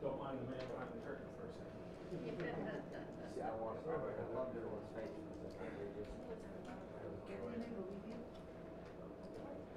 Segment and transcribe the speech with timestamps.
[0.00, 1.74] Don't mind the man behind the curtain for a second.
[3.34, 3.98] See, I want, I
[4.30, 5.26] love everyone's faces.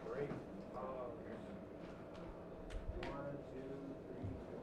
[0.06, 0.30] Great.
[0.78, 1.10] Uh,
[3.02, 3.66] One, two,
[4.06, 4.62] three, four.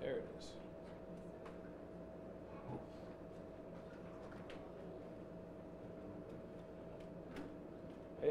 [0.00, 0.46] There it is.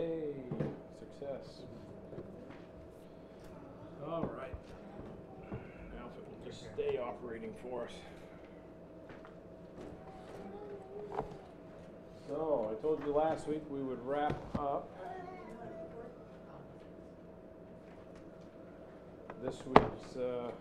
[0.04, 0.34] Hey,
[1.00, 1.62] success.
[4.06, 4.54] All right.
[5.96, 7.94] Now if it will just stay operating for us.
[12.28, 14.90] So, I told you last week we would wrap up
[19.42, 20.52] this week's, uh,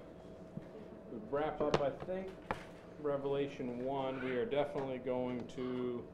[1.12, 2.28] we wrap up, I think,
[3.02, 4.24] Revelation 1.
[4.24, 6.04] We are definitely going to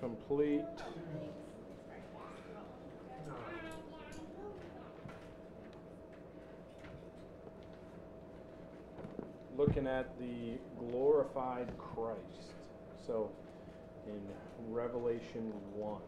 [0.00, 0.64] complete.
[9.78, 12.56] Looking at the glorified Christ.
[13.06, 13.30] So,
[14.08, 14.20] in
[14.68, 16.00] Revelation 1.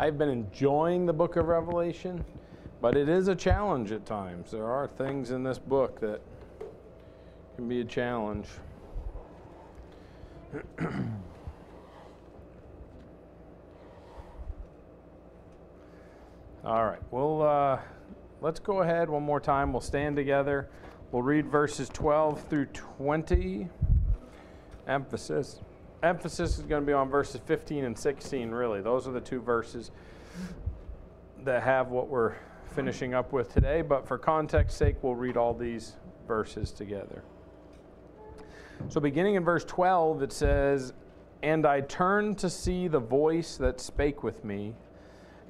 [0.00, 2.24] I've been enjoying the book of Revelation,
[2.80, 4.50] but it is a challenge at times.
[4.50, 6.20] There are things in this book that
[7.54, 8.48] can be a challenge.
[16.70, 17.80] All right, well, uh,
[18.40, 19.72] let's go ahead one more time.
[19.72, 20.70] We'll stand together.
[21.10, 23.68] We'll read verses 12 through 20.
[24.86, 25.62] Emphasis.
[26.04, 28.82] Emphasis is going to be on verses 15 and 16, really.
[28.82, 29.90] Those are the two verses
[31.42, 32.36] that have what we're
[32.72, 35.96] finishing up with today, but for context sake, we'll read all these
[36.28, 37.24] verses together.
[38.86, 40.92] So, beginning in verse 12, it says,
[41.42, 44.76] And I turned to see the voice that spake with me.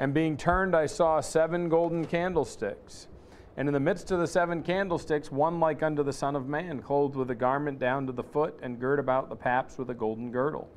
[0.01, 3.07] And being turned, I saw seven golden candlesticks.
[3.59, 6.81] And in the midst of the seven candlesticks, one like unto the Son of Man,
[6.81, 9.95] clothed with a garment down to the foot, and girt about the paps with a
[9.95, 10.71] golden girdle.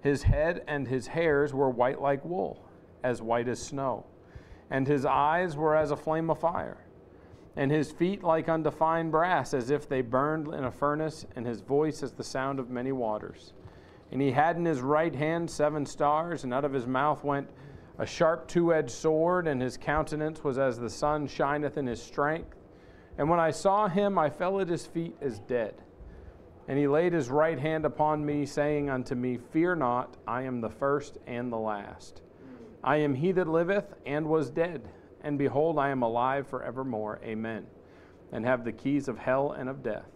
[0.00, 2.64] His head and his hairs were white like wool,
[3.02, 4.06] as white as snow,
[4.70, 6.78] and his eyes were as a flame of fire,
[7.54, 11.44] and his feet like unto fine brass, as if they burned in a furnace, and
[11.44, 13.52] his voice as the sound of many waters.
[14.10, 17.50] And he had in his right hand seven stars, and out of his mouth went
[17.98, 22.00] a sharp two edged sword, and his countenance was as the sun shineth in his
[22.00, 22.56] strength.
[23.18, 25.74] And when I saw him, I fell at his feet as dead.
[26.68, 30.60] And he laid his right hand upon me, saying unto me, Fear not, I am
[30.60, 32.22] the first and the last.
[32.84, 34.88] I am he that liveth and was dead,
[35.22, 37.20] and behold, I am alive for evermore.
[37.24, 37.66] Amen.
[38.30, 40.10] And have the keys of hell and of death.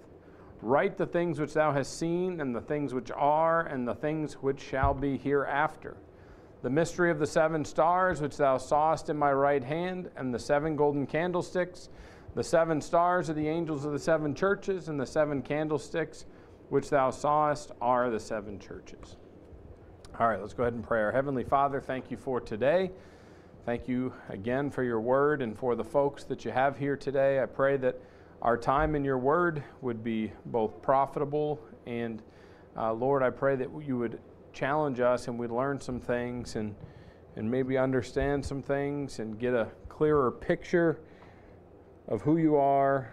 [0.61, 4.35] Write the things which thou hast seen, and the things which are, and the things
[4.35, 5.97] which shall be hereafter.
[6.63, 10.39] The mystery of the seven stars which thou sawest in my right hand, and the
[10.39, 11.89] seven golden candlesticks.
[12.35, 16.25] The seven stars are the angels of the seven churches, and the seven candlesticks
[16.69, 19.17] which thou sawest are the seven churches.
[20.21, 21.01] All right, let's go ahead and pray.
[21.03, 22.93] Our Heavenly Father, thank you for today.
[23.67, 27.43] Thank you again for your word and for the folks that you have here today.
[27.43, 28.01] I pray that
[28.41, 32.23] our time in your word would be both profitable and,
[32.77, 34.19] uh, Lord, I pray that you would
[34.53, 36.75] challenge us and we'd learn some things and,
[37.37, 41.01] and maybe understand some things and get a clearer picture
[42.09, 43.13] of who you are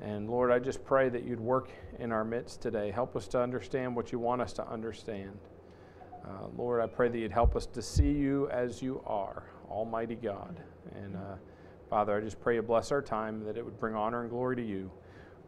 [0.00, 2.90] and Lord, I just pray that you'd work in our midst today.
[2.90, 5.38] Help us to understand what you want us to understand.
[6.24, 10.16] Uh, Lord, I pray that you'd help us to see you as you are, Almighty
[10.16, 10.60] God.
[10.94, 11.36] And uh,
[11.88, 14.56] Father, I just pray you bless our time, that it would bring honor and glory
[14.56, 14.90] to you.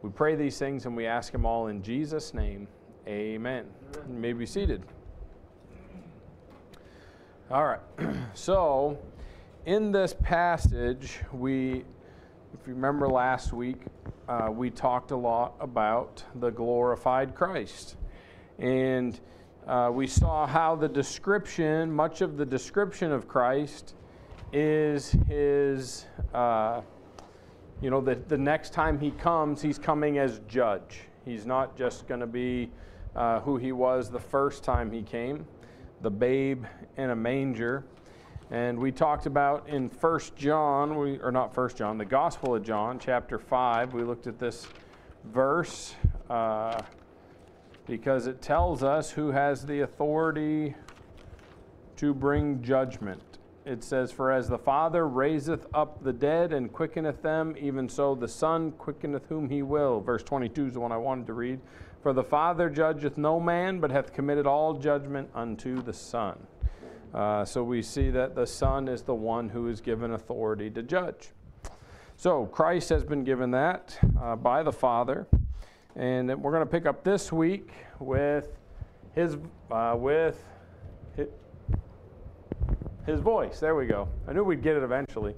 [0.02, 2.68] We pray these things and we ask them all in Jesus' name.
[3.08, 3.64] Amen.
[4.06, 4.82] You may be seated.
[7.50, 7.80] All right.
[8.34, 8.98] so,
[9.64, 11.86] in this passage, we,
[12.52, 13.78] if you remember last week,
[14.28, 17.96] uh, we talked a lot about the glorified Christ.
[18.58, 19.18] And
[19.66, 23.94] uh, we saw how the description, much of the description of Christ,
[24.52, 26.04] is his,
[26.34, 26.82] uh,
[27.80, 31.04] you know, the, the next time he comes, he's coming as judge.
[31.24, 32.70] He's not just going to be
[33.14, 35.46] uh, who he was the first time he came,
[36.02, 36.64] the babe
[36.96, 37.84] in a manger.
[38.50, 42.62] And we talked about in First John, we, or not First John, the Gospel of
[42.62, 43.92] John, chapter 5.
[43.92, 44.66] We looked at this
[45.24, 45.94] verse
[46.30, 46.80] uh,
[47.86, 50.74] because it tells us who has the authority
[51.96, 53.20] to bring judgment.
[53.66, 58.14] It says, For as the Father raiseth up the dead and quickeneth them, even so
[58.14, 60.00] the Son quickeneth whom he will.
[60.00, 61.60] Verse 22 is the one I wanted to read.
[62.02, 66.38] For the Father judgeth no man, but hath committed all judgment unto the Son.
[67.12, 70.82] Uh, so we see that the Son is the one who is given authority to
[70.82, 71.30] judge.
[72.16, 75.26] So Christ has been given that uh, by the Father,
[75.96, 78.48] and we're going to pick up this week with
[79.14, 79.36] his
[79.70, 80.44] uh, with
[81.16, 81.26] his,
[83.06, 83.58] his, voice.
[83.58, 84.08] There we go.
[84.28, 85.34] I knew we'd get it eventually.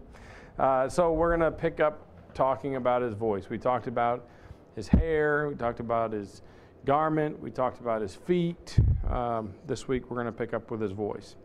[0.58, 3.48] Uh, so we're going to pick up talking about his voice.
[3.48, 4.28] We talked about
[4.76, 5.48] his hair.
[5.48, 6.42] We talked about his
[6.84, 7.40] garment.
[7.40, 8.78] We talked about his feet.
[9.08, 11.36] Um, this week we're going to pick up with his voice.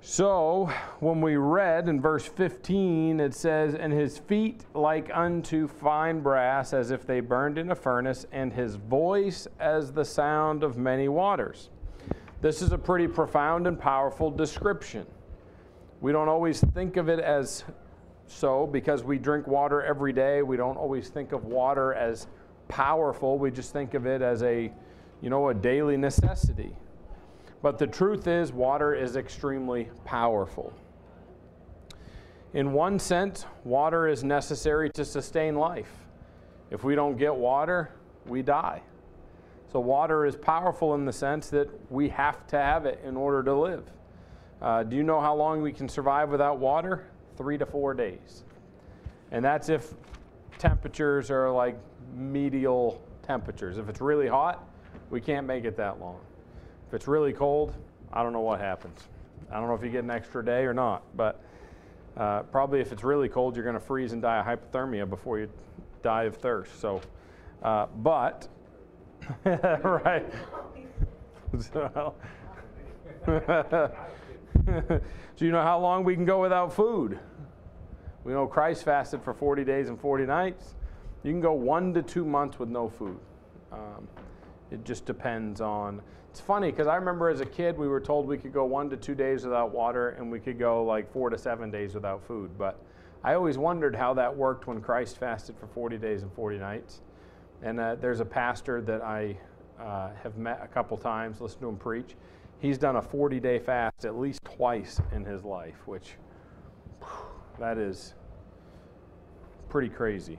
[0.00, 6.20] So, when we read in verse 15, it says, And his feet like unto fine
[6.20, 10.78] brass, as if they burned in a furnace, and his voice as the sound of
[10.78, 11.70] many waters.
[12.40, 15.04] This is a pretty profound and powerful description.
[16.00, 17.64] We don't always think of it as
[18.28, 20.42] so because we drink water every day.
[20.42, 22.26] We don't always think of water as
[22.68, 23.38] powerful.
[23.38, 24.70] We just think of it as a,
[25.20, 26.76] you know, a daily necessity.
[27.62, 30.72] But the truth is, water is extremely powerful.
[32.54, 35.90] In one sense, water is necessary to sustain life.
[36.70, 37.90] If we don't get water,
[38.26, 38.82] we die.
[39.72, 43.42] So, water is powerful in the sense that we have to have it in order
[43.42, 43.90] to live.
[44.62, 47.06] Uh, do you know how long we can survive without water?
[47.38, 48.42] Three to four days.
[49.30, 49.94] And that's if
[50.58, 51.78] temperatures are like
[52.14, 53.78] medial temperatures.
[53.78, 54.68] If it's really hot,
[55.10, 56.18] we can't make it that long.
[56.88, 57.74] If it's really cold,
[58.12, 58.98] I don't know what happens.
[59.50, 61.40] I don't know if you get an extra day or not, but
[62.16, 65.38] uh, probably if it's really cold, you're going to freeze and die of hypothermia before
[65.38, 65.48] you
[66.02, 66.80] die of thirst.
[66.80, 67.00] So,
[67.62, 68.48] uh, but,
[69.44, 70.26] right.
[71.60, 72.14] so,
[73.26, 73.94] so,
[75.38, 77.18] you know how long we can go without food?
[78.24, 80.74] We know Christ fasted for 40 days and 40 nights.
[81.22, 83.18] You can go one to two months with no food.
[83.72, 84.08] Um,
[84.70, 88.26] it just depends on it's funny because I remember as a kid we were told
[88.26, 91.30] we could go one to two days without water and we could go like four
[91.30, 92.50] to seven days without food.
[92.58, 92.78] But
[93.24, 97.00] I always wondered how that worked when Christ fasted for 40 days and 40 nights.
[97.62, 99.36] And uh, there's a pastor that I
[99.80, 102.14] uh, have met a couple times, listened to him preach.
[102.60, 106.14] He's done a 40 day fast at least twice in his life, which
[107.58, 108.14] that is
[109.68, 110.38] pretty crazy.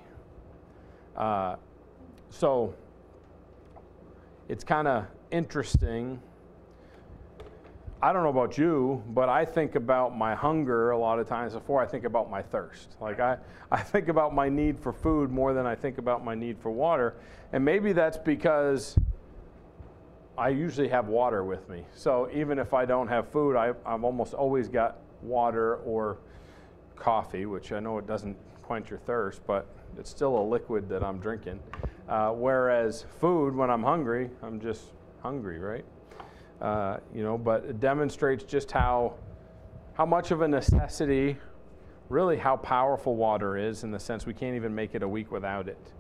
[1.16, 1.56] Uh,
[2.30, 2.74] so
[4.48, 6.22] it's kind of interesting.
[8.02, 11.54] I don't know about you, but I think about my hunger a lot of times
[11.54, 12.96] before I think about my thirst.
[13.02, 13.38] Like I,
[13.72, 16.72] I think about my need for food more than I think about my need for
[16.72, 17.16] water.
[17.52, 18.98] And maybe that's because
[20.38, 21.84] I usually have water with me.
[21.94, 26.20] So even if I don't have food, I, I've almost always got water or
[27.00, 31.04] coffee, which I know it doesn't quench your thirst, but it's still a liquid that
[31.04, 31.60] I'm drinking.
[32.08, 34.92] Uh, whereas food, when I'm hungry, I'm just
[35.22, 35.86] hungry, right?
[36.62, 39.16] Uh, you know, but it demonstrates just how
[39.94, 41.38] how much of a necessity,
[42.08, 45.30] really, how powerful water is in the sense we can't even make it a week
[45.30, 45.92] without it.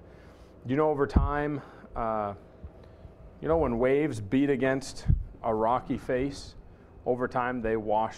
[0.66, 1.62] You know, over time,
[1.98, 2.34] uh,
[3.42, 5.06] you know, when waves beat against
[5.44, 6.56] a rocky face,
[7.06, 8.18] over time they wash.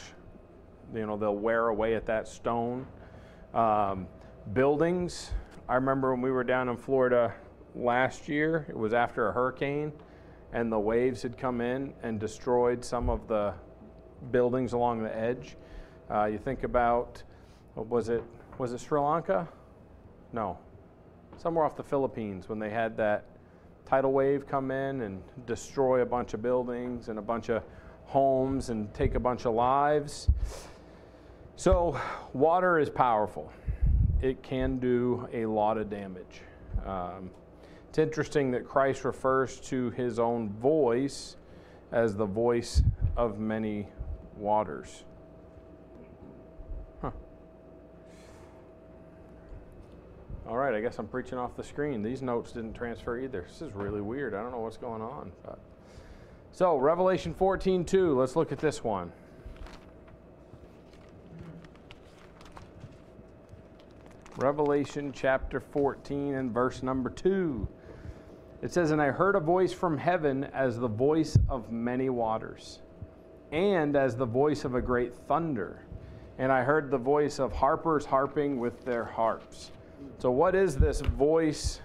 [0.93, 2.85] You know, they'll wear away at that stone.
[3.53, 4.07] Um,
[4.53, 5.31] buildings.
[5.69, 7.33] I remember when we were down in Florida
[7.75, 8.65] last year.
[8.69, 9.91] It was after a hurricane
[10.53, 13.53] and the waves had come in and destroyed some of the
[14.31, 15.55] buildings along the edge.
[16.09, 17.23] Uh, you think about,
[17.75, 18.23] what was it?
[18.57, 19.47] Was it Sri Lanka?
[20.33, 20.57] No,
[21.37, 23.25] somewhere off the Philippines when they had that
[23.85, 27.63] tidal wave come in and destroy a bunch of buildings and a bunch of
[28.05, 30.29] homes and take a bunch of lives.
[31.61, 31.95] So,
[32.33, 33.53] water is powerful.
[34.19, 36.41] It can do a lot of damage.
[36.83, 37.29] Um,
[37.87, 41.35] it's interesting that Christ refers to his own voice
[41.91, 42.81] as the voice
[43.15, 43.87] of many
[44.35, 45.03] waters.
[46.99, 47.11] Huh.
[50.47, 52.01] All right, I guess I'm preaching off the screen.
[52.01, 53.45] These notes didn't transfer either.
[53.47, 54.33] This is really weird.
[54.33, 55.31] I don't know what's going on.
[55.45, 55.59] But.
[56.51, 59.11] So, Revelation 14 2, let's look at this one.
[64.41, 67.67] Revelation chapter 14 and verse number 2.
[68.63, 72.79] It says, And I heard a voice from heaven as the voice of many waters,
[73.51, 75.85] and as the voice of a great thunder.
[76.39, 79.71] And I heard the voice of harpers harping with their harps.
[80.17, 81.79] So, what is this voice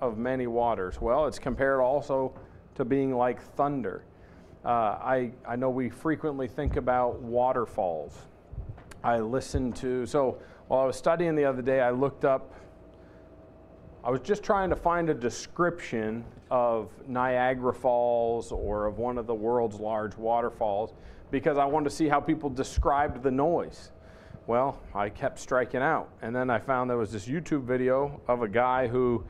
[0.00, 1.02] of many waters?
[1.02, 2.32] Well, it's compared also
[2.76, 4.04] to being like thunder.
[4.64, 8.16] Uh, I, I know we frequently think about waterfalls.
[9.02, 10.38] I listen to, so
[10.70, 12.54] while I was studying the other day, I looked up
[14.04, 19.26] I was just trying to find a description of Niagara Falls or of one of
[19.26, 20.94] the world's large waterfalls
[21.32, 23.90] because I wanted to see how people described the noise.
[24.46, 26.08] Well, I kept striking out.
[26.22, 29.24] And then I found there was this YouTube video of a guy who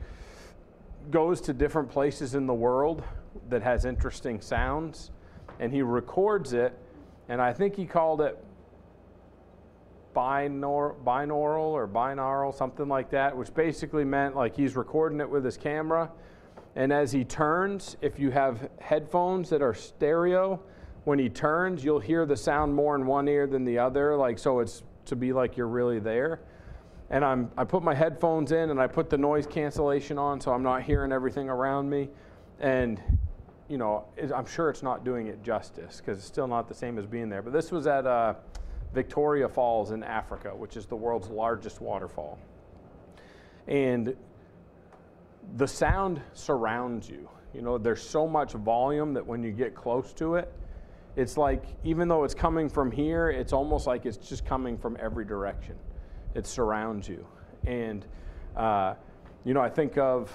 [1.09, 3.03] goes to different places in the world
[3.49, 5.09] that has interesting sounds
[5.59, 6.77] and he records it.
[7.27, 8.41] And I think he called it
[10.13, 15.43] binaural, binaural or binaural, something like that, which basically meant like he's recording it with
[15.43, 16.11] his camera.
[16.75, 20.61] And as he turns, if you have headphones that are stereo,
[21.03, 24.37] when he turns, you'll hear the sound more in one ear than the other, like
[24.37, 26.41] so it's to be like you're really there.
[27.09, 30.53] And I'm, I put my headphones in and I put the noise cancellation on so
[30.53, 32.09] I'm not hearing everything around me.
[32.59, 33.01] And,
[33.67, 36.97] you know, I'm sure it's not doing it justice because it's still not the same
[36.97, 37.41] as being there.
[37.41, 38.35] But this was at, uh,
[38.93, 42.37] Victoria Falls in Africa, which is the world's largest waterfall.
[43.67, 44.15] And
[45.57, 47.29] the sound surrounds you.
[47.53, 50.53] You know, there's so much volume that when you get close to it,
[51.15, 54.95] it's like, even though it's coming from here, it's almost like it's just coming from
[54.99, 55.75] every direction.
[56.35, 57.25] It surrounds you.
[57.65, 58.05] And,
[58.55, 58.95] uh,
[59.43, 60.31] you know, I think of,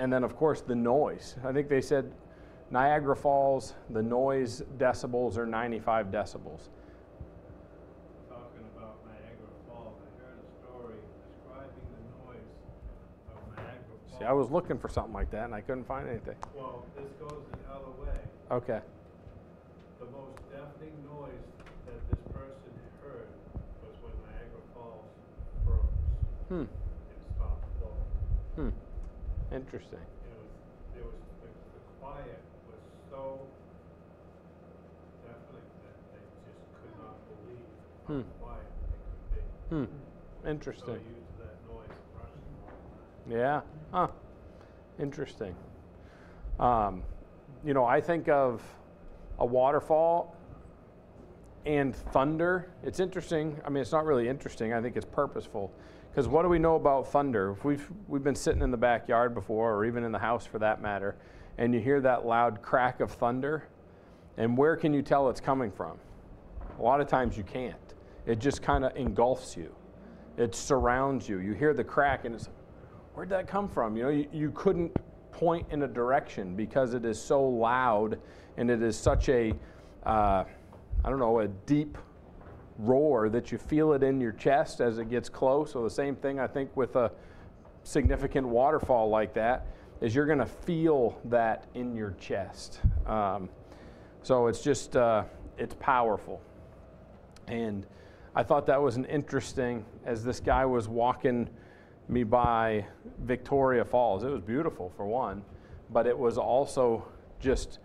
[0.00, 1.36] and then of course the noise.
[1.44, 2.12] I think they said
[2.70, 6.68] Niagara Falls, the noise decibels are 95 decibels.
[14.18, 16.36] See, I was looking for something like that and I couldn't find anything.
[16.54, 18.18] Well, this goes the other way.
[18.50, 18.80] Okay.
[19.98, 21.46] The most deafening noise
[21.86, 23.26] that this person heard
[23.82, 25.10] was when Niagara Falls
[25.66, 25.98] froze.
[26.48, 26.62] Hmm.
[26.62, 28.70] It stopped flowing.
[28.70, 29.54] Hmm.
[29.54, 29.98] Interesting.
[29.98, 30.50] It was,
[30.94, 32.38] there was, the, the quiet
[32.70, 33.42] was so
[35.26, 37.66] deafening that they just could not believe
[38.06, 38.22] how Hmm.
[38.38, 39.42] quiet it could be.
[39.74, 39.90] Hmm.
[39.90, 41.02] So Interesting.
[41.02, 43.13] they used that noise suppression all the time.
[43.28, 43.62] Yeah.
[43.92, 44.08] Huh.
[45.00, 45.54] Interesting.
[46.60, 47.02] Um,
[47.64, 48.62] you know, I think of
[49.38, 50.36] a waterfall.
[51.66, 52.68] and thunder.
[52.82, 53.58] It's interesting.
[53.64, 54.74] I mean, it's not really interesting.
[54.74, 55.72] I think it's purposeful.
[56.10, 57.52] Because what do we know about thunder?
[57.52, 60.58] If we've, we've been sitting in the backyard before, or even in the house for
[60.58, 61.16] that matter,
[61.58, 63.64] and you hear that loud crack of thunder,
[64.36, 65.98] and where can you tell it's coming from?
[66.78, 67.94] A lot of times you can't.
[68.26, 69.74] It just kind of engulfs you,
[70.36, 71.38] it surrounds you.
[71.38, 72.48] You hear the crack, and it's,
[73.14, 73.96] where'd that come from?
[73.96, 74.94] You know, you, you couldn't
[75.30, 78.18] point in a direction because it is so loud
[78.56, 79.52] and it is such a,
[80.04, 80.44] uh,
[81.04, 81.96] I don't know, a deep
[82.78, 85.72] roar that you feel it in your chest as it gets close.
[85.72, 87.10] So the same thing I think with a
[87.84, 89.66] significant waterfall like that
[90.00, 92.80] is you're going to feel that in your chest.
[93.06, 93.48] Um,
[94.22, 95.24] so it's just uh,
[95.58, 96.40] it's powerful,
[97.46, 97.86] and
[98.34, 101.48] I thought that was an interesting as this guy was walking
[102.08, 102.84] me by
[103.20, 104.24] Victoria Falls.
[104.24, 105.42] It was beautiful for one,
[105.90, 107.06] but it was also
[107.40, 107.78] just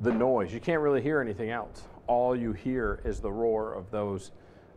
[0.00, 0.52] the noise.
[0.52, 1.82] You can't really hear anything else.
[2.06, 4.30] All you hear is the roar of those,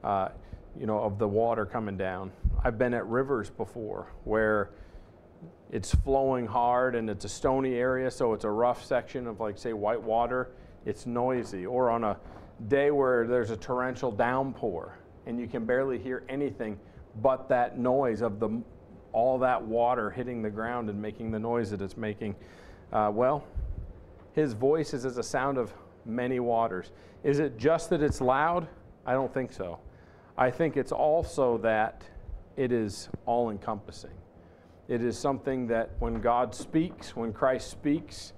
[0.03, 0.29] uh,
[0.77, 2.31] you know, of the water coming down.
[2.63, 4.72] I've been at rivers before where
[5.72, 9.58] it's flowing hard and it's a stony area, so it's a rough section of, like,
[9.58, 10.51] say, white water.
[10.86, 11.65] It's noisy.
[11.65, 12.17] Or on a
[12.67, 16.79] day where there's a torrential downpour and you can barely hear anything
[17.22, 18.62] but that noise of the
[19.13, 22.35] all that water hitting the ground and making the noise that it's making.
[22.91, 23.43] Uh, well,
[24.33, 25.73] his voice is as a sound of
[26.05, 26.91] many waters.
[27.24, 28.67] Is it just that it's loud?
[29.05, 29.79] I don't think so.
[30.37, 32.03] I think it's also that
[32.55, 34.11] it is all encompassing.
[34.87, 38.33] It is something that when God speaks, when Christ speaks,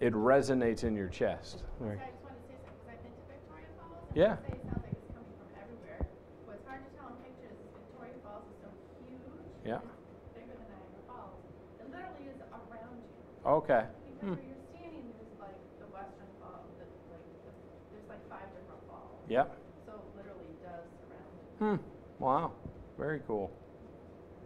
[0.00, 1.62] it resonates in your chest.
[1.78, 4.06] Sorry, I just wanted to say something, because I've been to Victoria Falls.
[4.08, 4.36] and Yeah.
[4.42, 6.02] they say It sounds like it's coming from everywhere.
[6.46, 8.68] What's hard to tell in pictures is Victoria Falls is so
[9.06, 9.57] huge.
[9.68, 9.84] Yeah.
[10.32, 11.44] Bigger than Niagara Falls.
[11.76, 13.12] It literally is around you.
[13.44, 13.84] Okay.
[13.84, 14.32] Because Hmm.
[14.32, 17.52] where you're standing, there's like the Western Falls, the, like, the,
[17.92, 19.12] there's like five different falls.
[19.28, 19.52] Yep.
[19.84, 21.76] So it literally does surround you.
[21.76, 21.76] Hmm.
[22.16, 22.52] Wow.
[22.96, 23.52] Very cool.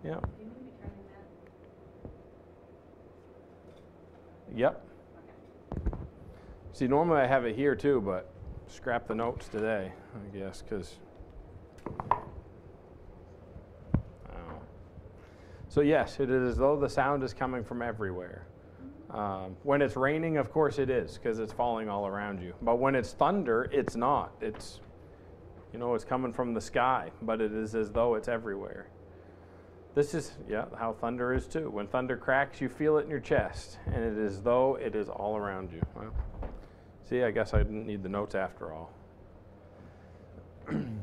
[0.02, 0.18] Yeah.
[0.18, 1.22] Do you need to be turning that?
[4.58, 4.74] Yep.
[5.22, 5.94] Okay.
[6.72, 8.32] See, normally I have it here too, but
[8.66, 10.96] scrap the notes today, I guess, because.
[15.72, 18.44] So, yes, it is as though the sound is coming from everywhere.
[19.08, 22.52] Um, when it's raining, of course it is, because it's falling all around you.
[22.60, 24.34] But when it's thunder, it's not.
[24.42, 24.80] It's,
[25.72, 28.88] you know, it's coming from the sky, but it is as though it's everywhere.
[29.94, 31.70] This is, yeah, how thunder is too.
[31.70, 34.94] When thunder cracks, you feel it in your chest, and it is as though it
[34.94, 35.80] is all around you.
[35.96, 36.12] Well,
[37.08, 38.92] see, I guess I didn't need the notes after all.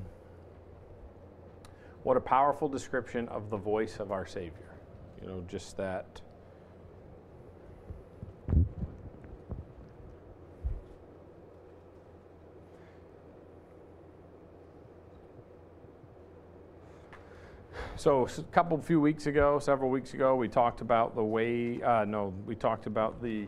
[2.10, 4.74] what a powerful description of the voice of our Savior.
[5.22, 6.22] You know, just that.
[17.96, 21.80] So, a couple few weeks ago, several weeks ago, we talked about the way.
[21.84, 23.46] Uh, no, we talked about the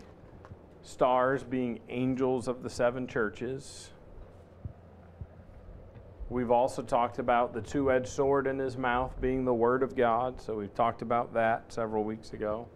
[0.83, 3.89] stars being angels of the seven churches.
[6.31, 9.97] We've also talked about the two edged sword in his mouth being the Word of
[9.97, 10.39] God.
[10.39, 12.69] So we've talked about that several weeks ago.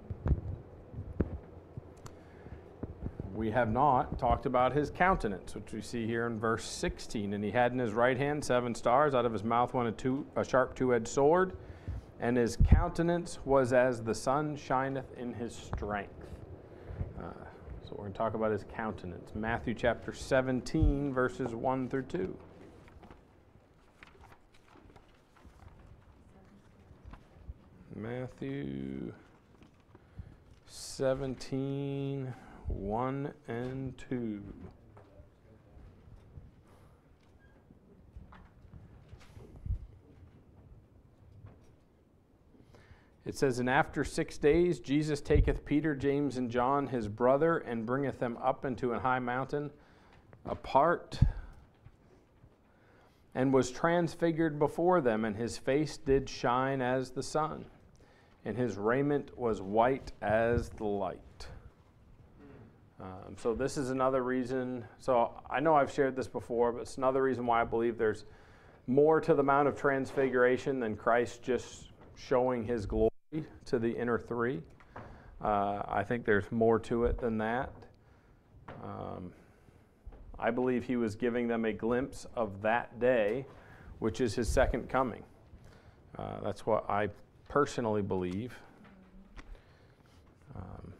[3.33, 7.31] We have not talked about his countenance, which we see here in verse 16.
[7.31, 9.93] And he had in his right hand seven stars, out of his mouth went a,
[9.93, 11.53] two, a sharp two edged sword,
[12.19, 16.27] and his countenance was as the sun shineth in his strength.
[17.17, 17.31] Uh,
[17.83, 19.31] so we're going to talk about his countenance.
[19.33, 22.37] Matthew chapter 17, verses 1 through 2.
[27.97, 29.13] Matthew
[30.67, 32.33] 17,
[32.67, 34.43] 1 and 2.
[43.25, 47.85] It says, And after six days Jesus taketh Peter, James, and John his brother, and
[47.85, 49.71] bringeth them up into an high mountain
[50.45, 51.19] apart,
[53.33, 57.65] and was transfigured before them, and his face did shine as the sun,
[58.45, 61.47] and his raiment was white as the light.
[63.01, 64.85] Um, so, this is another reason.
[64.99, 68.23] So, I know I've shared this before, but it's another reason why I believe there's
[68.87, 73.09] more to the Mount of Transfiguration than Christ just showing his glory
[73.65, 74.61] to the inner three.
[75.43, 77.73] Uh, I think there's more to it than that.
[78.83, 79.33] Um,
[80.39, 83.45] I believe he was giving them a glimpse of that day,
[83.99, 85.23] which is his second coming.
[86.17, 87.09] Uh, that's what I
[87.47, 88.53] personally believe.
[90.55, 90.93] Um,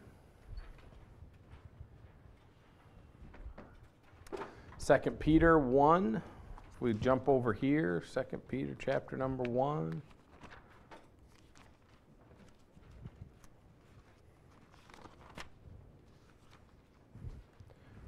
[4.78, 10.00] Second Peter 1 If we jump over here, Second Peter chapter number 1.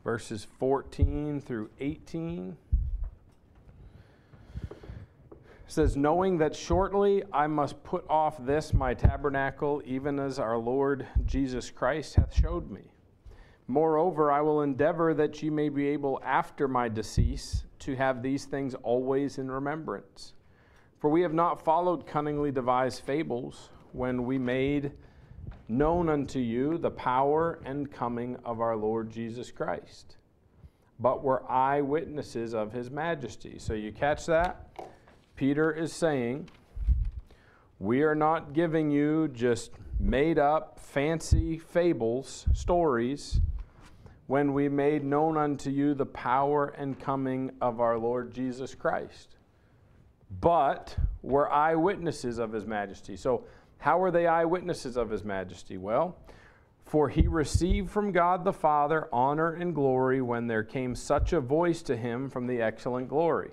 [0.05, 2.57] Verses 14 through 18.
[4.71, 5.37] It
[5.69, 11.07] says, Knowing that shortly I must put off this my tabernacle, even as our Lord
[11.25, 12.93] Jesus Christ hath showed me.
[13.67, 18.47] Moreover, I will endeavor that ye may be able after my decease to have these
[18.47, 20.33] things always in remembrance.
[20.99, 24.93] For we have not followed cunningly devised fables when we made
[25.69, 30.17] known unto you the power and coming of our Lord Jesus Christ,
[30.99, 33.59] but were eyewitnesses of his majesty.
[33.59, 34.67] So you catch that?
[35.39, 36.49] Peter is saying,
[37.79, 39.71] We are not giving you just
[40.01, 43.41] made up, fancy fables, stories,
[44.27, 49.37] when we made known unto you the power and coming of our Lord Jesus Christ.
[50.41, 53.17] But were eyewitnesses of his majesty.
[53.17, 53.45] So,
[53.79, 55.77] how were they eyewitnesses of his majesty?
[55.77, 56.17] Well,
[56.85, 61.41] for he received from God the Father honor and glory when there came such a
[61.41, 63.53] voice to him from the excellent glory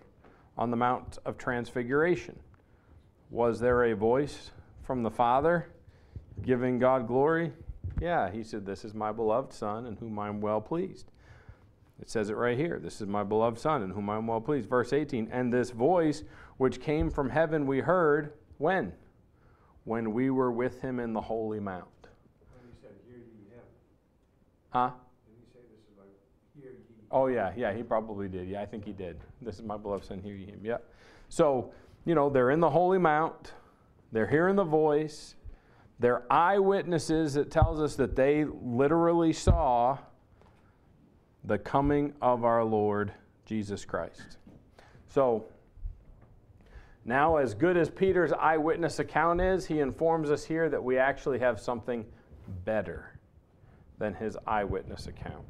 [0.57, 2.39] on the Mount of Transfiguration.
[3.29, 4.51] Was there a voice
[4.83, 5.67] from the Father
[6.43, 7.51] giving God glory?
[7.99, 11.11] Yeah, he said, This is my beloved Son in whom I'm well pleased.
[12.01, 12.79] It says it right here.
[12.79, 14.69] This is my beloved Son in whom I'm well pleased.
[14.69, 16.23] Verse 18, and this voice
[16.57, 18.93] which came from heaven we heard when?
[19.85, 21.85] When we were with him in the holy mount.
[22.53, 23.63] When he said, hear ye him,
[24.69, 24.91] Huh?
[25.25, 26.15] did he say this is like,
[26.59, 26.94] hear ye?
[27.11, 28.47] Oh, yeah, yeah, he probably did.
[28.47, 29.17] Yeah, I think he did.
[29.41, 30.59] This is my beloved Son, hear him.
[30.63, 30.77] Yeah.
[31.29, 31.71] So,
[32.05, 33.53] you know, they're in the holy mount,
[34.11, 35.35] they're hearing the voice,
[35.99, 37.35] they're eyewitnesses.
[37.35, 39.97] It tells us that they literally saw
[41.43, 43.13] the coming of our Lord
[43.45, 44.37] Jesus Christ.
[45.07, 45.45] So,
[47.05, 51.37] now, as good as Peter's eyewitness account is, he informs us here that we actually
[51.39, 52.03] have something
[52.65, 53.11] better
[53.99, 55.45] than his eyewitness account.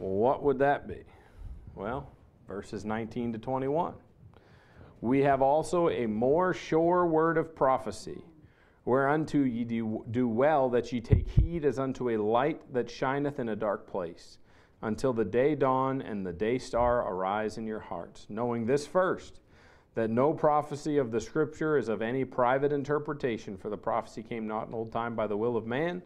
[0.00, 1.02] What would that be?
[1.74, 2.10] Well,
[2.48, 3.92] verses 19 to 21.
[5.02, 8.24] We have also a more sure word of prophecy,
[8.86, 13.38] whereunto ye do, do well that ye take heed as unto a light that shineth
[13.38, 14.38] in a dark place,
[14.80, 19.40] until the day dawn and the day star arise in your hearts, knowing this first,
[19.94, 24.46] that no prophecy of the Scripture is of any private interpretation, for the prophecy came
[24.46, 26.00] not in old time by the will of man,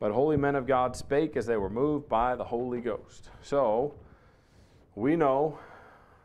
[0.00, 3.30] but holy men of God spake as they were moved by the Holy Ghost.
[3.42, 3.94] So,
[4.94, 5.58] we know,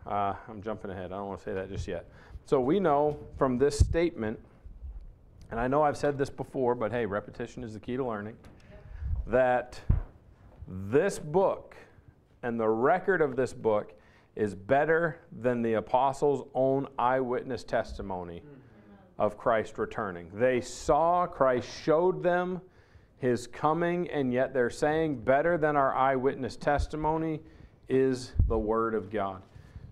[0.05, 2.05] uh, I'm jumping ahead, I don't want to say that just yet.
[2.45, 4.39] So, we know from this statement,
[5.51, 8.37] and I know I've said this before, but hey, repetition is the key to learning,
[9.27, 9.79] that
[10.67, 11.75] this book
[12.43, 13.93] and the record of this book
[14.35, 18.41] is better than the apostles' own eyewitness testimony
[19.17, 20.31] of Christ returning.
[20.33, 22.61] They saw, Christ showed them
[23.19, 27.41] his coming, and yet they're saying better than our eyewitness testimony
[27.87, 29.41] is the Word of God.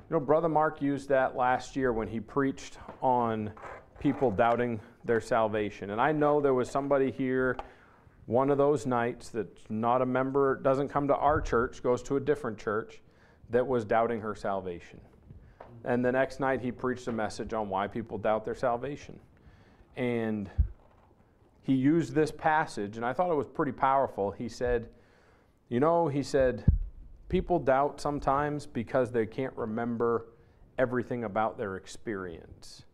[0.09, 3.51] You know, Brother Mark used that last year when he preached on
[3.99, 5.89] people doubting their salvation.
[5.89, 7.57] And I know there was somebody here
[8.27, 12.17] one of those nights that's not a member, doesn't come to our church, goes to
[12.17, 13.01] a different church,
[13.49, 14.99] that was doubting her salvation.
[15.85, 19.17] And the next night he preached a message on why people doubt their salvation.
[19.95, 20.49] And
[21.67, 24.31] he used this passage, and I thought it was pretty powerful.
[24.31, 24.87] He said,
[25.67, 26.63] You know, he said,
[27.27, 30.27] people doubt sometimes because they can't remember
[30.77, 32.85] everything about their experience.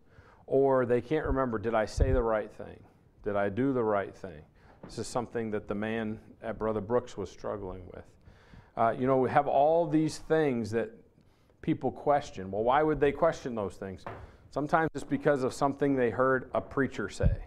[0.47, 2.79] Or they can't remember, did I say the right thing?
[3.23, 4.41] Did I do the right thing?
[4.83, 8.05] This is something that the man at Brother Brooks was struggling with.
[8.75, 10.89] Uh, you know, we have all these things that
[11.61, 12.49] people question.
[12.49, 14.03] Well, why would they question those things?
[14.49, 17.37] Sometimes it's because of something they heard a preacher say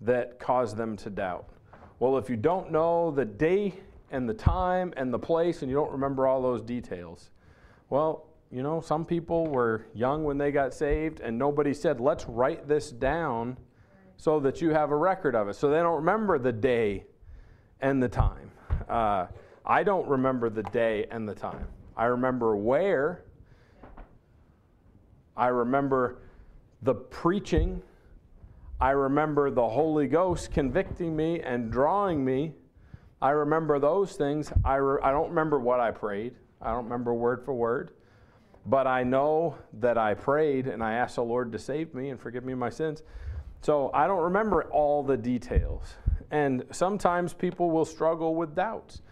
[0.00, 1.48] that caused them to doubt.
[1.98, 3.74] Well, if you don't know the day
[4.10, 7.30] and the time and the place and you don't remember all those details,
[7.90, 12.24] well, you know, some people were young when they got saved and nobody said, let's
[12.26, 13.56] write this down
[14.16, 15.54] so that you have a record of it.
[15.54, 17.04] So they don't remember the day
[17.80, 18.50] and the time.
[18.88, 19.26] Uh,
[19.64, 21.66] I don't remember the day and the time.
[21.96, 23.24] I remember where.
[25.36, 26.18] I remember
[26.82, 27.82] the preaching.
[28.80, 32.54] I remember the Holy Ghost convicting me and drawing me.
[33.22, 34.52] I remember those things.
[34.64, 36.34] I, re- I don't remember what I prayed.
[36.60, 37.92] I don't remember word for word.
[38.66, 42.20] But I know that I prayed and I asked the Lord to save me and
[42.20, 43.02] forgive me my sins.
[43.60, 45.94] So I don't remember all the details.
[46.30, 49.02] And sometimes people will struggle with doubts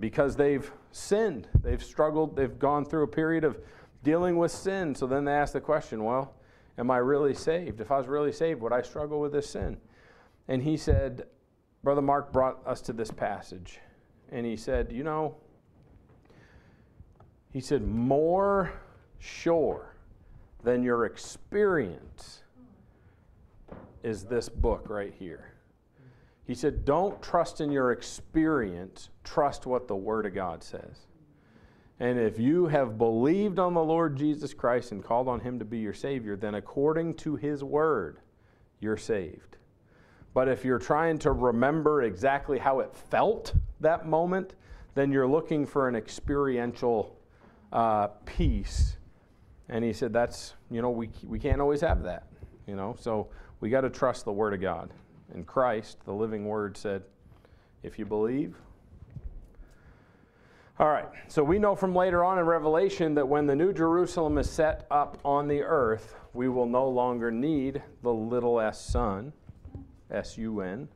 [0.00, 1.48] because they've sinned.
[1.62, 2.36] They've struggled.
[2.36, 3.58] They've gone through a period of
[4.02, 4.94] dealing with sin.
[4.94, 6.34] So then they ask the question, well,
[6.78, 7.80] am I really saved?
[7.80, 9.78] If I was really saved, would I struggle with this sin?
[10.48, 11.26] And he said,
[11.82, 13.80] Brother Mark brought us to this passage.
[14.30, 15.36] And he said, You know,
[17.52, 18.72] he said, more
[19.18, 19.94] sure
[20.62, 22.42] than your experience
[24.02, 25.52] is this book right here.
[26.44, 31.05] He said, Don't trust in your experience, trust what the Word of God says.
[31.98, 35.64] And if you have believed on the Lord Jesus Christ and called on Him to
[35.64, 38.18] be your Savior, then according to His Word,
[38.80, 39.56] you're saved.
[40.34, 44.54] But if you're trying to remember exactly how it felt that moment,
[44.94, 47.18] then you're looking for an experiential
[47.72, 48.96] uh, peace.
[49.70, 52.26] And he said, that's, you know, we, we can't always have that,
[52.66, 53.28] you know, so
[53.60, 54.90] we got to trust the Word of God.
[55.32, 57.02] And Christ, the living Word, said,
[57.82, 58.56] if you believe,
[60.78, 64.36] all right, so we know from later on in Revelation that when the New Jerusalem
[64.36, 69.32] is set up on the earth, we will no longer need the little s sun,
[70.10, 70.86] S U N.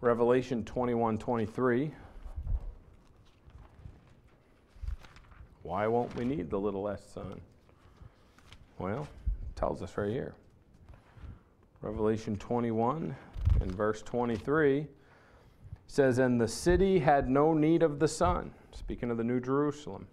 [0.00, 1.90] Revelation 21 23.
[5.64, 7.40] Why won't we need the little s sun?
[8.78, 10.34] Well, it tells us right here.
[11.82, 13.16] Revelation 21
[13.60, 14.86] and verse 23
[15.88, 20.06] says, And the city had no need of the sun, speaking of the New Jerusalem,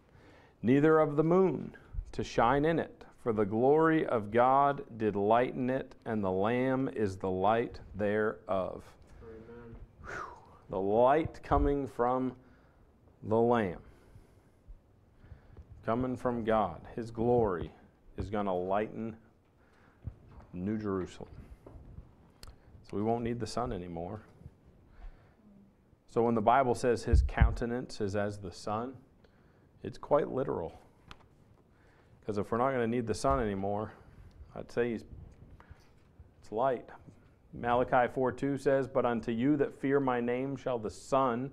[0.64, 1.76] neither of the moon
[2.14, 6.90] to shine in it, for the glory of God did lighten it, and the Lamb
[6.96, 8.84] is the light thereof.
[10.06, 10.16] Whew.
[10.70, 12.34] The light coming from
[13.24, 13.80] the Lamb,
[15.86, 17.70] coming from God, His glory
[18.18, 19.16] is going to lighten
[20.54, 21.30] New Jerusalem.
[22.90, 24.22] So we won't need the sun anymore.
[26.16, 28.94] So when the Bible says his countenance is as the sun,
[29.84, 30.80] it's quite literal.
[32.22, 33.92] Because if we're not going to need the sun anymore,
[34.56, 35.04] I'd say he's,
[36.42, 36.86] it's light.
[37.52, 41.52] Malachi 4 2 says, But unto you that fear my name shall the sun,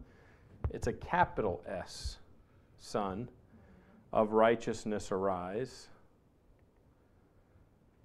[0.71, 2.19] it's a capital S,
[2.79, 3.29] sun,
[4.13, 5.89] of righteousness arise,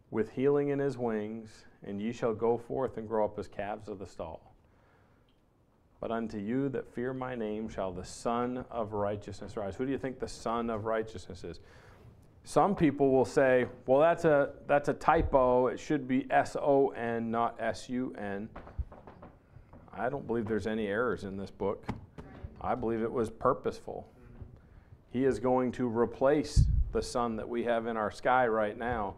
[0.09, 3.87] with healing in his wings, and ye shall go forth and grow up as calves
[3.87, 4.46] of the stall.
[5.99, 9.75] But unto you that fear my name shall the Sun of Righteousness rise.
[9.75, 11.59] Who do you think the Sun of Righteousness is?
[12.43, 15.67] Some people will say, well, that's a, that's a typo.
[15.67, 18.47] It should be S O N, not S U N.
[19.93, 21.85] I don't believe there's any errors in this book.
[22.61, 24.07] I believe it was purposeful.
[25.09, 29.15] He is going to replace the sun that we have in our sky right now.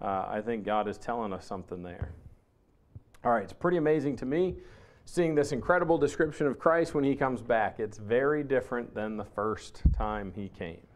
[0.00, 2.10] Uh, I think God is telling us something there.
[3.24, 4.56] All right, it's pretty amazing to me
[5.10, 7.80] seeing this incredible description of Christ when he comes back.
[7.80, 10.86] It's very different than the first time he came.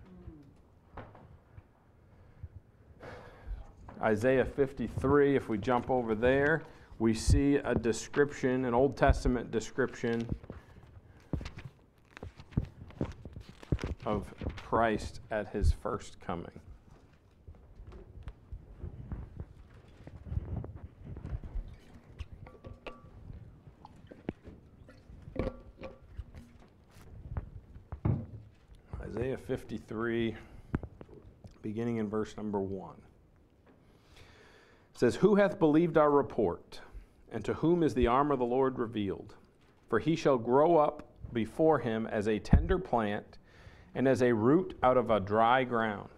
[4.00, 6.62] Isaiah 53, if we jump over there,
[7.00, 10.28] we see a description, an Old Testament description
[14.06, 16.60] of Christ at his first coming.
[29.16, 30.34] Isaiah 53,
[31.62, 32.94] beginning in verse number 1.
[34.16, 36.80] It says, Who hath believed our report?
[37.30, 39.34] And to whom is the arm of the Lord revealed?
[39.88, 43.38] For he shall grow up before him as a tender plant,
[43.94, 46.08] and as a root out of a dry ground.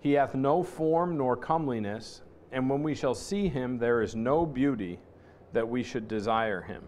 [0.00, 4.46] He hath no form nor comeliness, and when we shall see him, there is no
[4.46, 5.00] beauty
[5.52, 6.84] that we should desire him.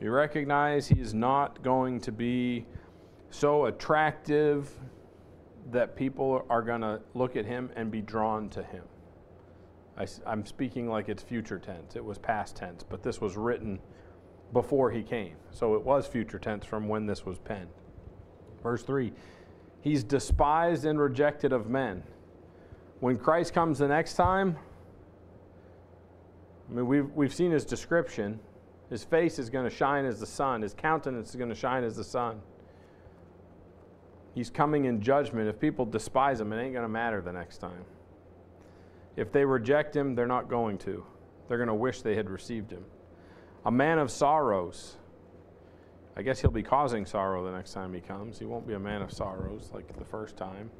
[0.00, 2.64] You recognize he is not going to be
[3.30, 4.70] so attractive
[5.70, 8.84] that people are going to look at him and be drawn to him.
[9.96, 11.94] I, am speaking like it's future tense.
[11.94, 13.78] It was past tense, but this was written
[14.52, 15.36] before he came.
[15.50, 17.68] So it was future tense from when this was penned.
[18.62, 19.12] Verse 3
[19.82, 22.02] He's despised and rejected of men.
[23.00, 24.56] When Christ comes the next time,
[26.70, 28.38] I mean, we've, we've seen his description.
[28.90, 31.84] His face is going to shine as the sun, his countenance is going to shine
[31.84, 32.40] as the sun.
[34.34, 35.48] He's coming in judgment.
[35.48, 37.84] If people despise him, it ain't going to matter the next time.
[39.16, 41.04] If they reject him, they're not going to.
[41.48, 42.84] They're going to wish they had received him.
[43.66, 44.96] A man of sorrows.
[46.16, 48.38] I guess he'll be causing sorrow the next time he comes.
[48.38, 50.70] He won't be a man of sorrows like the first time.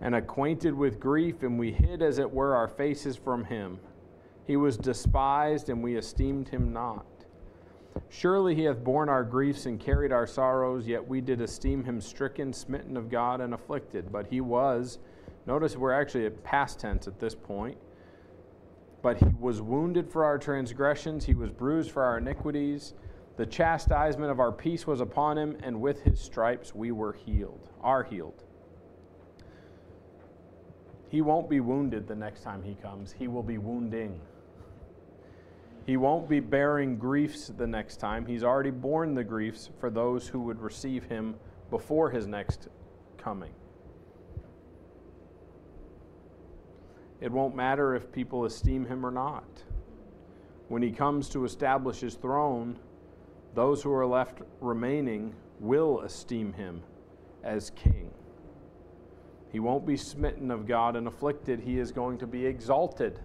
[0.00, 3.78] And acquainted with grief, and we hid, as it were, our faces from him.
[4.46, 7.15] He was despised, and we esteemed him not.
[8.08, 12.00] Surely he hath borne our griefs and carried our sorrows, yet we did esteem him
[12.00, 14.10] stricken, smitten of God, and afflicted.
[14.12, 14.98] But he was,
[15.46, 17.76] notice we're actually at past tense at this point.
[19.02, 22.94] But he was wounded for our transgressions, he was bruised for our iniquities.
[23.36, 27.68] The chastisement of our peace was upon him, and with his stripes we were healed,
[27.82, 28.44] are healed.
[31.08, 34.20] He won't be wounded the next time he comes, he will be wounding.
[35.86, 38.26] He won't be bearing griefs the next time.
[38.26, 41.36] He's already borne the griefs for those who would receive him
[41.70, 42.68] before his next
[43.16, 43.52] coming.
[47.20, 49.46] It won't matter if people esteem him or not.
[50.68, 52.78] When he comes to establish his throne,
[53.54, 56.82] those who are left remaining will esteem him
[57.44, 58.10] as king.
[59.52, 61.60] He won't be smitten of God and afflicted.
[61.60, 63.20] He is going to be exalted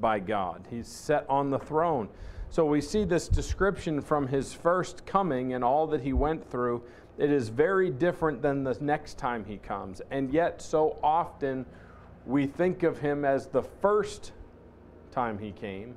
[0.00, 0.66] by God.
[0.70, 2.08] He's set on the throne.
[2.50, 6.82] So we see this description from his first coming and all that he went through.
[7.18, 10.02] It is very different than the next time he comes.
[10.10, 11.64] And yet, so often
[12.26, 14.32] we think of him as the first
[15.10, 15.94] time he came,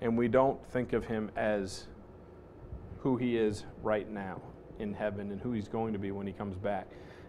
[0.00, 1.86] and we don't think of him as
[3.00, 4.40] who he is right now
[4.78, 6.86] in heaven and who he's going to be when he comes back.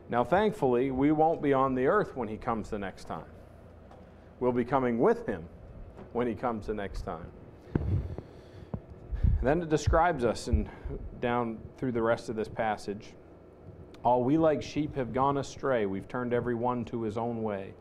[0.10, 3.26] Now, thankfully, we won't be on the earth when he comes the next time.
[4.40, 5.46] We'll be coming with him
[6.14, 7.32] when he comes the next time.
[9.42, 10.70] then it describes us and
[11.22, 13.14] down through the rest of this passage.
[14.04, 17.74] All we like sheep have gone astray, we've turned every one to his own way.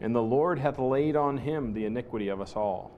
[0.00, 2.90] And the Lord hath laid on him the iniquity of us all.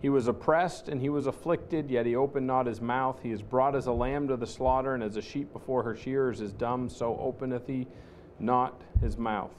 [0.00, 3.20] He was oppressed and he was afflicted, yet he opened not his mouth.
[3.22, 5.96] He is brought as a lamb to the slaughter, and as a sheep before her
[5.96, 7.86] shearers is dumb, so openeth he
[8.38, 9.50] not his mouth.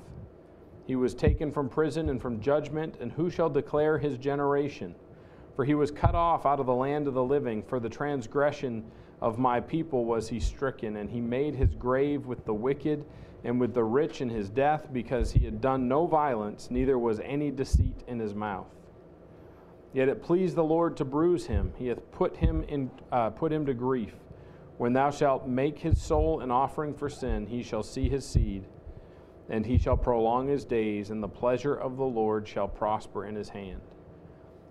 [0.85, 4.93] He was taken from prison and from judgment, and who shall declare his generation?
[5.55, 7.63] For he was cut off out of the land of the living.
[7.63, 8.83] For the transgression
[9.19, 13.03] of my people was he stricken, and he made his grave with the wicked
[13.43, 17.19] and with the rich in his death, because he had done no violence, neither was
[17.21, 18.67] any deceit in his mouth.
[19.93, 23.51] Yet it pleased the Lord to bruise him; he hath put him in, uh, put
[23.51, 24.15] him to grief.
[24.77, 28.65] When thou shalt make his soul an offering for sin, he shall see his seed
[29.49, 33.35] and he shall prolong his days, and the pleasure of the Lord shall prosper in
[33.35, 33.81] his hand.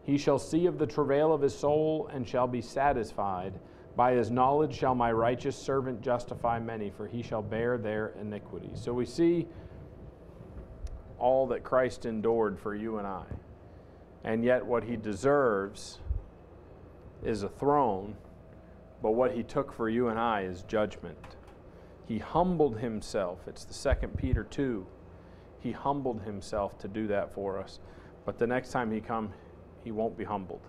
[0.02, 3.54] He shall see of the travail of his soul, and shall be satisfied.
[3.96, 8.80] By his knowledge shall my righteous servant justify many, for he shall bear their iniquities.
[8.80, 9.46] So we see
[11.18, 13.24] all that Christ endured for you and I.
[14.24, 16.00] And yet, what he deserves
[17.22, 18.16] is a throne,
[19.02, 21.36] but what he took for you and I is judgment.
[22.06, 23.46] He humbled himself.
[23.46, 24.86] It's the second Peter 2.
[25.60, 27.80] He humbled himself to do that for us.
[28.24, 29.34] But the next time he comes,
[29.82, 30.60] he won't be humbled.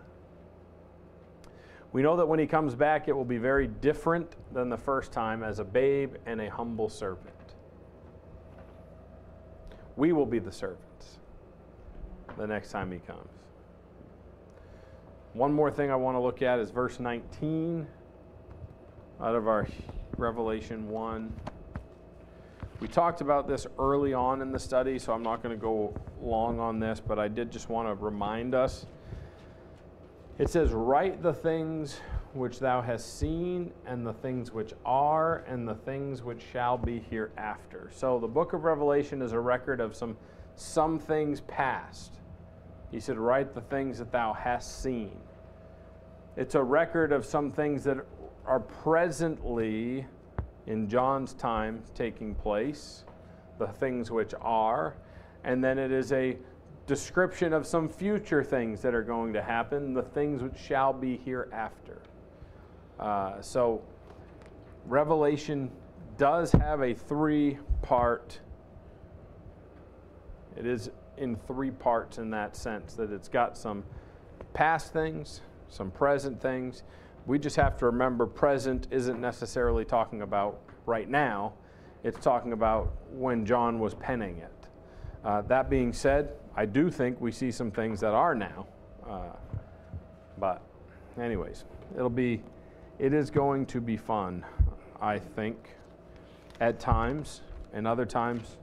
[1.92, 5.12] We know that when he comes back, it will be very different than the first
[5.12, 7.34] time as a babe and a humble servant.
[9.96, 11.20] We will be the servants
[12.38, 13.30] the next time he comes.
[15.34, 17.88] One more thing I want to look at is verse 19
[19.22, 19.68] out of our
[20.18, 21.34] Revelation 1.
[22.80, 25.94] We talked about this early on in the study, so I'm not going to go
[26.22, 28.86] long on this, but I did just want to remind us.
[30.38, 32.00] It says, Write the things
[32.34, 37.00] which thou hast seen, and the things which are, and the things which shall be
[37.10, 37.90] hereafter.
[37.94, 40.18] So the book of Revelation is a record of some,
[40.56, 42.20] some things past.
[42.92, 45.18] He said, Write the things that thou hast seen.
[46.38, 48.06] It's a record of some things that
[48.46, 50.06] are presently
[50.68, 53.04] in John's time taking place,
[53.60, 54.96] the things which are,
[55.44, 56.38] and then it is a
[56.88, 61.18] description of some future things that are going to happen, the things which shall be
[61.18, 62.00] hereafter.
[63.00, 63.82] Uh, so,
[64.86, 65.72] Revelation
[66.18, 68.40] does have a three part,
[70.56, 73.84] it is in three parts in that sense, that it's got some
[74.54, 76.84] past things, some present things,
[77.26, 81.54] we just have to remember present isn't necessarily talking about right now,
[82.04, 84.52] it's talking about when John was penning it.
[85.24, 88.68] Uh, that being said, I do think we see some things that are now.
[89.08, 89.34] Uh,
[90.38, 90.62] but,
[91.20, 91.64] anyways,
[91.96, 92.44] it'll be,
[93.00, 94.46] it is going to be fun,
[95.02, 95.58] I think,
[96.62, 97.42] at times,
[97.74, 98.58] and other times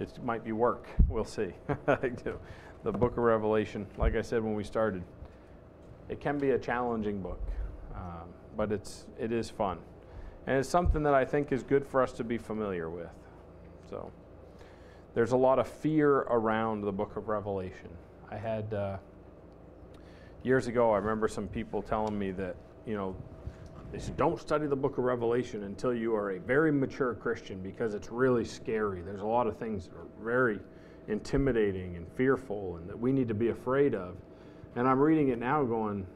[0.00, 0.88] it might be work.
[1.08, 1.52] We'll see.
[1.86, 5.04] the book of Revelation, like I said when we started,
[6.08, 7.40] it can be a challenging book
[8.06, 9.78] um, but it's it is fun,
[10.46, 13.10] and it's something that I think is good for us to be familiar with.
[13.90, 14.10] So
[15.14, 17.88] there's a lot of fear around the Book of Revelation.
[18.30, 18.96] I had uh,
[20.42, 22.54] years ago, I remember some people telling me that,
[22.86, 23.16] you know,
[23.92, 27.60] they said, don't study the book of Revelation until you are a very mature Christian
[27.62, 29.00] because it's really scary.
[29.00, 30.58] There's a lot of things that are very
[31.08, 34.16] intimidating and fearful and that we need to be afraid of.
[34.74, 36.06] And I'm reading it now going,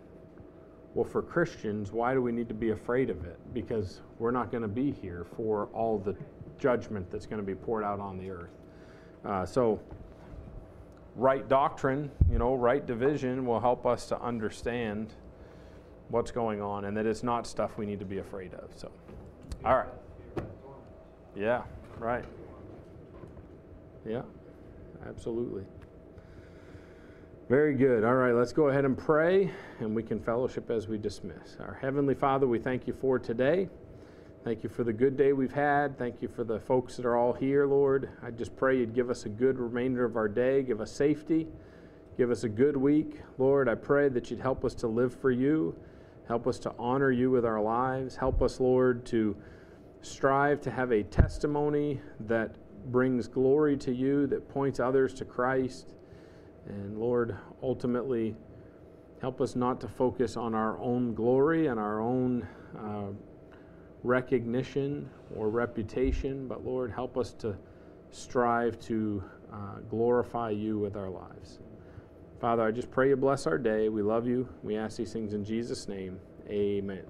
[0.94, 3.38] well, for Christians, why do we need to be afraid of it?
[3.54, 6.16] Because we're not going to be here for all the
[6.58, 8.50] judgment that's going to be poured out on the earth.
[9.24, 9.80] Uh, so,
[11.14, 15.12] right doctrine, you know, right division will help us to understand
[16.08, 18.70] what's going on and that it's not stuff we need to be afraid of.
[18.74, 18.90] So,
[19.64, 20.44] all right.
[21.36, 21.62] Yeah,
[21.98, 22.24] right.
[24.04, 24.22] Yeah,
[25.06, 25.64] absolutely.
[27.50, 28.04] Very good.
[28.04, 31.56] All right, let's go ahead and pray and we can fellowship as we dismiss.
[31.58, 33.68] Our Heavenly Father, we thank you for today.
[34.44, 35.98] Thank you for the good day we've had.
[35.98, 38.08] Thank you for the folks that are all here, Lord.
[38.22, 41.48] I just pray you'd give us a good remainder of our day, give us safety,
[42.16, 43.20] give us a good week.
[43.36, 45.76] Lord, I pray that you'd help us to live for you,
[46.28, 48.14] help us to honor you with our lives.
[48.14, 49.36] Help us, Lord, to
[50.02, 52.54] strive to have a testimony that
[52.92, 55.94] brings glory to you, that points others to Christ.
[56.68, 58.36] And Lord, ultimately,
[59.20, 62.46] help us not to focus on our own glory and our own
[62.78, 63.12] uh,
[64.02, 67.56] recognition or reputation, but Lord, help us to
[68.10, 71.58] strive to uh, glorify you with our lives.
[72.40, 73.88] Father, I just pray you bless our day.
[73.88, 74.48] We love you.
[74.62, 76.18] We ask these things in Jesus' name.
[76.48, 77.04] Amen.